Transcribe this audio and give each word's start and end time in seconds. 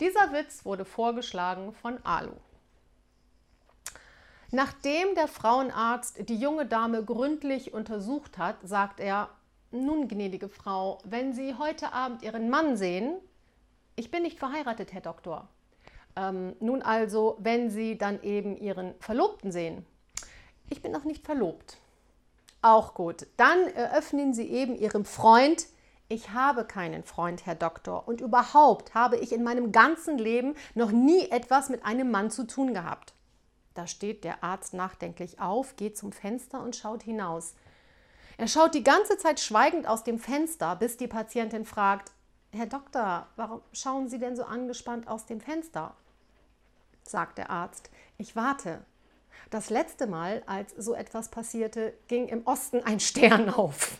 Dieser 0.00 0.32
Witz 0.32 0.64
wurde 0.64 0.84
vorgeschlagen 0.84 1.72
von 1.72 1.98
Alu. 2.04 2.32
Nachdem 4.50 5.14
der 5.14 5.26
Frauenarzt 5.26 6.28
die 6.28 6.36
junge 6.36 6.66
Dame 6.66 7.02
gründlich 7.04 7.72
untersucht 7.72 8.38
hat, 8.38 8.56
sagt 8.62 9.00
er, 9.00 9.30
nun, 9.70 10.06
gnädige 10.06 10.48
Frau, 10.48 10.98
wenn 11.04 11.32
Sie 11.32 11.54
heute 11.58 11.92
Abend 11.92 12.22
Ihren 12.22 12.50
Mann 12.50 12.76
sehen, 12.76 13.16
ich 13.96 14.10
bin 14.10 14.22
nicht 14.22 14.38
verheiratet, 14.38 14.92
Herr 14.92 15.00
Doktor. 15.00 15.48
Ähm, 16.14 16.54
nun 16.60 16.82
also, 16.82 17.36
wenn 17.40 17.70
Sie 17.70 17.98
dann 17.98 18.22
eben 18.22 18.56
Ihren 18.56 18.94
Verlobten 19.00 19.50
sehen, 19.50 19.84
ich 20.70 20.82
bin 20.82 20.92
noch 20.92 21.04
nicht 21.04 21.24
verlobt. 21.24 21.78
Auch 22.62 22.94
gut. 22.94 23.26
Dann 23.36 23.66
eröffnen 23.68 24.34
Sie 24.34 24.48
eben 24.48 24.76
Ihrem 24.76 25.04
Freund, 25.04 25.66
ich 26.08 26.30
habe 26.30 26.64
keinen 26.64 27.02
Freund, 27.02 27.46
Herr 27.46 27.56
Doktor, 27.56 28.06
und 28.06 28.20
überhaupt 28.20 28.94
habe 28.94 29.16
ich 29.16 29.32
in 29.32 29.42
meinem 29.42 29.72
ganzen 29.72 30.18
Leben 30.18 30.54
noch 30.74 30.92
nie 30.92 31.30
etwas 31.30 31.68
mit 31.68 31.84
einem 31.84 32.10
Mann 32.10 32.30
zu 32.30 32.46
tun 32.46 32.74
gehabt. 32.74 33.12
Da 33.74 33.86
steht 33.86 34.24
der 34.24 34.44
Arzt 34.44 34.72
nachdenklich 34.72 35.40
auf, 35.40 35.76
geht 35.76 35.98
zum 35.98 36.12
Fenster 36.12 36.62
und 36.62 36.76
schaut 36.76 37.02
hinaus. 37.02 37.54
Er 38.38 38.48
schaut 38.48 38.74
die 38.74 38.84
ganze 38.84 39.18
Zeit 39.18 39.40
schweigend 39.40 39.86
aus 39.86 40.04
dem 40.04 40.18
Fenster, 40.18 40.76
bis 40.76 40.96
die 40.96 41.08
Patientin 41.08 41.64
fragt, 41.64 42.12
Herr 42.52 42.66
Doktor, 42.66 43.26
warum 43.36 43.60
schauen 43.72 44.08
Sie 44.08 44.18
denn 44.18 44.36
so 44.36 44.44
angespannt 44.44 45.08
aus 45.08 45.26
dem 45.26 45.40
Fenster? 45.40 45.94
sagt 47.02 47.38
der 47.38 47.50
Arzt. 47.50 47.90
Ich 48.18 48.34
warte. 48.34 48.84
Das 49.50 49.70
letzte 49.70 50.06
Mal, 50.06 50.42
als 50.46 50.72
so 50.76 50.94
etwas 50.94 51.30
passierte, 51.30 51.94
ging 52.08 52.28
im 52.28 52.46
Osten 52.46 52.82
ein 52.82 53.00
Stern 53.00 53.50
auf. 53.50 53.98